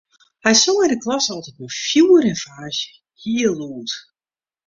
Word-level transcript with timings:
Hy 0.45 0.53
song 0.61 0.79
yn 0.85 0.93
'e 0.93 0.97
klasse 1.03 1.31
altyd 1.33 1.57
mei 1.63 1.73
fjoer 1.85 2.25
en 2.31 2.41
faasje, 2.45 2.91
hiel 3.21 3.55
lûd. 3.61 3.91